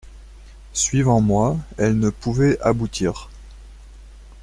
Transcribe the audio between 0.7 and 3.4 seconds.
Suivant moi, elle ne pouvait aboutir.